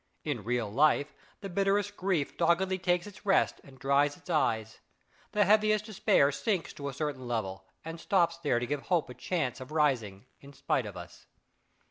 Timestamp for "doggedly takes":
2.35-3.05